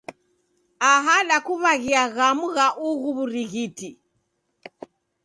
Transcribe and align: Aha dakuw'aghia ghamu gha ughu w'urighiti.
Aha 0.91 1.15
dakuw'aghia 1.29 2.03
ghamu 2.15 2.45
gha 2.55 2.67
ughu 2.89 3.07
w'urighiti. 3.15 3.89